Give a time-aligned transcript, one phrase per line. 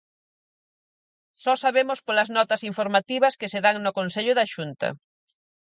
[1.43, 4.89] Só sabemos polas notas informativas que se dan no Consello da Xunta.